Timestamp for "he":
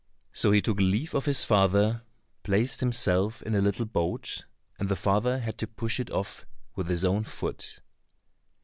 0.51-0.63